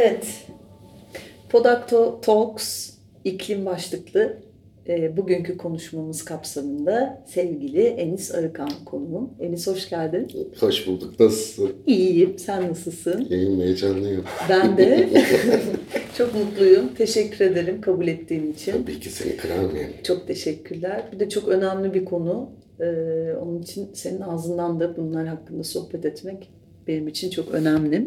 [0.00, 0.26] Evet,
[1.48, 2.90] Podacto Talks
[3.24, 4.36] iklim başlıklı
[4.88, 9.30] e, bugünkü konuşmamız kapsamında sevgili Enis Arıkan konuğum.
[9.40, 10.28] Enis hoş geldin.
[10.60, 11.20] Hoş bulduk.
[11.20, 11.72] Nasılsın?
[11.86, 13.26] İyiyim, sen nasılsın?
[13.30, 14.24] İyiyim, heyecanlıyım.
[14.48, 15.08] Ben de
[16.18, 16.94] çok mutluyum.
[16.98, 18.72] Teşekkür ederim kabul ettiğin için.
[18.72, 19.90] Tabii ki seni kırar mıyım?
[20.04, 21.02] Çok teşekkürler.
[21.12, 22.50] Bir de çok önemli bir konu.
[22.80, 22.84] Ee,
[23.42, 26.50] onun için senin ağzından da bunlar hakkında sohbet etmek
[26.88, 28.06] benim için çok önemli.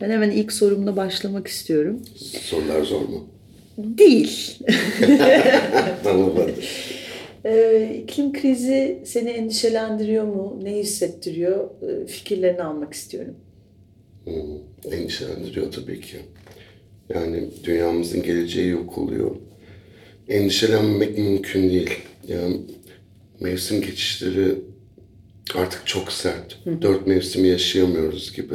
[0.00, 2.02] Ben hemen ilk sorumla başlamak istiyorum.
[2.40, 3.28] Sorular zor mu?
[3.78, 4.58] Değil.
[6.04, 6.54] tamam hadi.
[7.44, 10.60] Ee, iklim krizi seni endişelendiriyor mu?
[10.62, 11.70] Ne hissettiriyor?
[11.82, 13.34] Ee, fikirlerini almak istiyorum.
[14.24, 16.16] Hmm, endişelendiriyor tabii ki.
[17.14, 19.36] Yani dünyamızın geleceği yok oluyor.
[20.28, 21.90] Endişelenmemek mümkün değil.
[22.28, 22.56] Yani
[23.40, 24.54] mevsim geçişleri
[25.56, 26.58] artık çok sert.
[26.82, 28.54] Dört mevsimi yaşayamıyoruz gibi.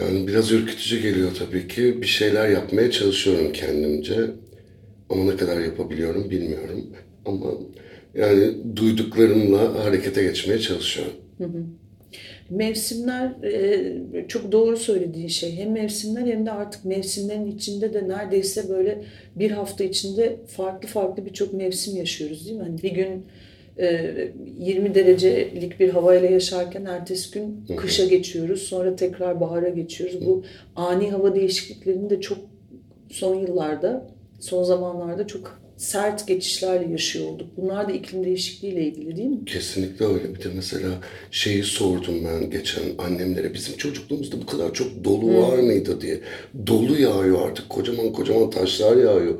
[0.00, 2.02] Yani biraz ürkütücü geliyor tabii ki.
[2.02, 4.30] Bir şeyler yapmaya çalışıyorum kendimce.
[5.10, 6.86] Ama ne kadar yapabiliyorum bilmiyorum.
[7.26, 7.46] Ama
[8.14, 11.14] yani duyduklarımla harekete geçmeye çalışıyorum.
[12.50, 15.56] Mevsimler e, çok doğru söylediğin şey.
[15.56, 19.04] Hem mevsimler hem de artık mevsimlerin içinde de neredeyse böyle
[19.36, 22.62] bir hafta içinde farklı farklı birçok mevsim yaşıyoruz değil mi?
[22.62, 23.26] Hani bir gün
[23.78, 28.62] 20 e, derecelik bir havayla yaşarken ertesi gün kışa geçiyoruz.
[28.62, 30.26] Sonra tekrar bahara geçiyoruz.
[30.26, 30.44] Bu
[30.76, 32.38] ani hava değişikliklerini de çok
[33.10, 37.48] son yıllarda, son zamanlarda çok sert geçişlerle yaşıyor olduk.
[37.56, 39.44] Bunlar da iklim değişikliğiyle ilgili değil mi?
[39.44, 40.34] Kesinlikle öyle.
[40.34, 40.88] Bir de mesela
[41.30, 43.54] şeyi sordum ben geçen annemlere.
[43.54, 45.42] Bizim çocukluğumuzda bu kadar çok dolu hmm.
[45.42, 46.20] var mıydı diye.
[46.66, 47.68] Dolu yağıyor artık.
[47.68, 49.34] Kocaman kocaman taşlar yağıyor.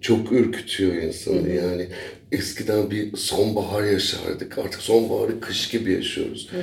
[0.00, 1.54] Çok ürkütüyor insanı hmm.
[1.54, 1.86] yani.
[2.32, 4.58] Eskiden bir sonbahar yaşardık.
[4.58, 6.48] Artık sonbaharı kış gibi yaşıyoruz.
[6.50, 6.60] Hmm.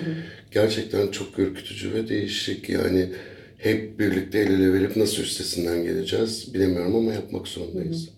[0.51, 2.69] Gerçekten çok ürkütücü ve değişik.
[2.69, 3.09] Yani
[3.57, 8.07] hep birlikte el ele verip nasıl üstesinden geleceğiz bilemiyorum ama yapmak zorundayız.
[8.07, 8.17] Hmm.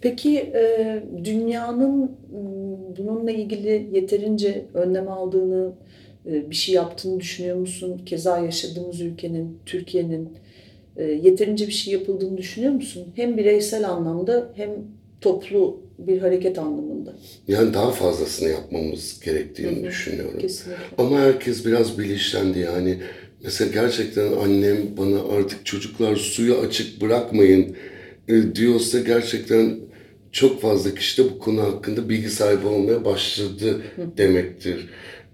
[0.00, 2.16] Peki e, dünyanın
[2.98, 5.72] bununla ilgili yeterince önlem aldığını,
[6.26, 8.00] e, bir şey yaptığını düşünüyor musun?
[8.06, 10.28] Keza yaşadığımız ülkenin, Türkiye'nin
[11.04, 13.06] yeterince bir şey yapıldığını düşünüyor musun?
[13.16, 14.70] Hem bireysel anlamda hem
[15.20, 17.12] toplu bir hareket anlamında.
[17.48, 19.84] Yani daha fazlasını yapmamız gerektiğini Hı-hı.
[19.84, 20.38] düşünüyorum.
[20.38, 20.82] Kesinlikle.
[20.98, 22.98] Ama herkes biraz bilinçlendi yani.
[23.44, 27.76] Mesela gerçekten annem bana artık çocuklar suyu açık bırakmayın
[28.54, 29.76] diyorsa gerçekten
[30.32, 33.82] çok fazla kişi de bu konu hakkında bilgi sahibi olmaya başladı
[34.16, 34.88] demektir.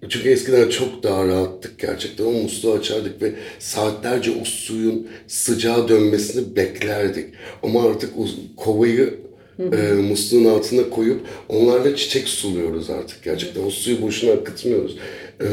[0.08, 2.24] Çünkü eskiden çok daha rahattık gerçekten.
[2.24, 7.26] O musluğu açardık ve saatlerce o suyun sıcağa dönmesini beklerdik.
[7.62, 8.26] Ama artık o
[8.56, 9.14] kovayı
[9.58, 13.64] e, musluğun altına koyup onlarla çiçek suluyoruz artık gerçekten.
[13.64, 14.96] O suyu boşuna akıtmıyoruz.
[15.40, 15.46] E,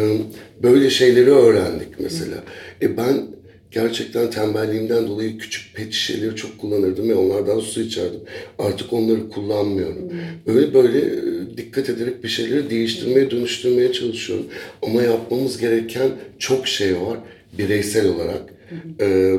[0.63, 2.43] böyle şeyleri öğrendik mesela.
[2.81, 3.27] E ben
[3.73, 8.19] gerçekten tembelliğimden dolayı küçük pet şişeleri çok kullanırdım ve onlardan su içerdim.
[8.59, 10.09] Artık onları kullanmıyorum.
[10.09, 10.19] Hmm.
[10.47, 14.45] Böyle böyle e, dikkat ederek bir şeyleri değiştirmeye, dönüştürmeye çalışıyorum.
[14.81, 17.19] Ama yapmamız gereken çok şey var
[17.57, 18.53] bireysel olarak.
[19.01, 19.35] Ee,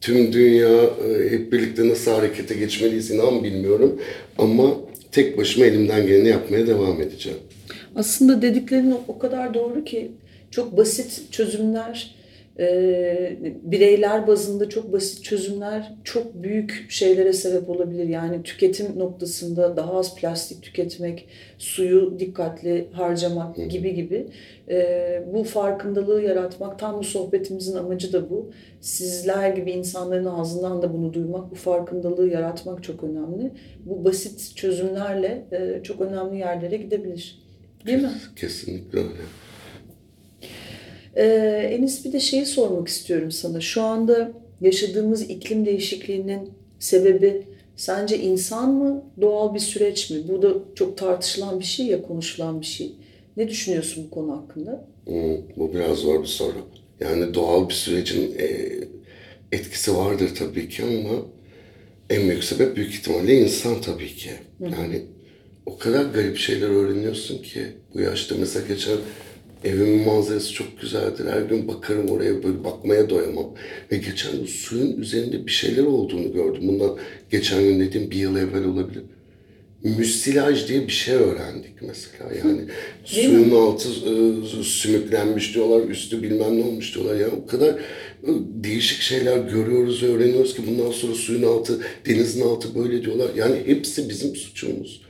[0.00, 4.00] tüm dünya e, hep birlikte nasıl harekete geçmeliyiz inan bilmiyorum.
[4.38, 4.76] Ama
[5.12, 7.38] tek başıma elimden geleni yapmaya devam edeceğim.
[7.96, 10.10] Aslında dediklerin o kadar doğru ki
[10.50, 12.14] çok basit çözümler
[12.58, 18.08] e, bireyler bazında çok basit çözümler çok büyük şeylere sebep olabilir.
[18.08, 21.28] Yani tüketim noktasında daha az plastik tüketmek,
[21.58, 24.26] suyu dikkatli harcamak gibi gibi.
[24.68, 28.50] E, bu farkındalığı yaratmak, tam bu sohbetimizin amacı da bu.
[28.80, 33.52] Sizler gibi insanların ağzından da bunu duymak, bu farkındalığı yaratmak çok önemli.
[33.84, 37.42] Bu basit çözümlerle e, çok önemli yerlere gidebilir.
[37.86, 38.12] Değil mi?
[38.36, 39.20] Kesinlikle öyle.
[41.20, 41.24] Ee,
[41.72, 43.60] Enis bir de şeyi sormak istiyorum sana.
[43.60, 47.42] Şu anda yaşadığımız iklim değişikliğinin sebebi
[47.76, 50.16] sence insan mı, doğal bir süreç mi?
[50.28, 52.92] Bu da çok tartışılan bir şey ya, konuşulan bir şey.
[53.36, 54.88] Ne düşünüyorsun bu konu hakkında?
[55.04, 56.58] Hmm, bu biraz zor bir soru.
[57.00, 58.70] Yani doğal bir sürecin e,
[59.52, 61.22] etkisi vardır tabii ki ama
[62.10, 64.30] en büyük sebep büyük ihtimalle insan tabii ki.
[64.60, 65.02] Yani
[65.66, 67.62] o kadar garip şeyler öğreniyorsun ki
[67.94, 68.96] bu yaşta mesela geçen
[69.64, 71.26] Evimin manzarası çok güzeldir.
[71.26, 73.46] Her gün bakarım oraya böyle bakmaya doyamam.
[73.92, 76.62] Ve geçen gün suyun üzerinde bir şeyler olduğunu gördüm.
[76.62, 76.96] Bundan
[77.30, 79.02] geçen gün dediğim bir yıl evvel olabilir.
[79.84, 82.34] Müsilaj diye bir şey öğrendik mesela.
[82.44, 82.60] Yani
[83.04, 83.56] suyun mi?
[83.56, 87.14] altı e, sümüklenmiş diyorlar, üstü bilmem ne olmuş diyorlar.
[87.14, 88.28] Yani o kadar e,
[88.64, 93.30] değişik şeyler görüyoruz öğreniyoruz ki bundan sonra suyun altı, denizin altı böyle diyorlar.
[93.36, 95.02] Yani hepsi bizim suçumuz.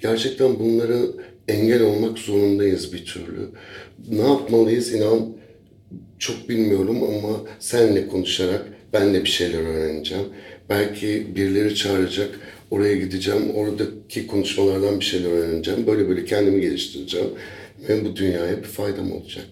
[0.00, 1.10] Gerçekten bunları
[1.48, 3.48] engel olmak zorundayız bir türlü.
[4.10, 5.36] Ne yapmalıyız inan
[6.18, 10.24] çok bilmiyorum ama seninle konuşarak ben de bir şeyler öğreneceğim.
[10.68, 12.40] Belki birileri çağıracak,
[12.70, 15.86] oraya gideceğim, oradaki konuşmalardan bir şeyler öğreneceğim.
[15.86, 17.30] Böyle böyle kendimi geliştireceğim.
[17.88, 19.44] Ve bu dünyaya bir faydam olacak.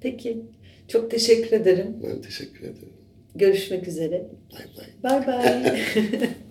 [0.00, 0.36] Peki.
[0.88, 1.86] Çok teşekkür ederim.
[2.02, 2.92] Ben teşekkür ederim.
[3.34, 4.26] Görüşmek üzere.
[4.52, 4.66] Bay
[5.02, 5.26] bay.
[5.26, 5.80] Bay bay.